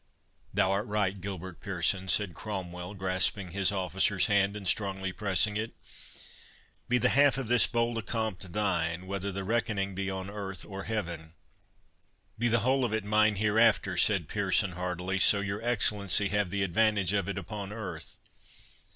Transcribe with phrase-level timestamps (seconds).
[0.51, 5.75] "Thou art right, Gilbert Pearson," said Cromwell, grasping his officer's hand, and strongly pressing it.
[6.89, 10.85] "Be the half of this bold accompt thine, whether the reckoning be on earth or
[10.85, 11.35] heaven."
[12.39, 16.63] "Be the whole of it mine hereafter," said Pearson hardily, "so your Excellency have the
[16.63, 18.17] advantage of it upon earth.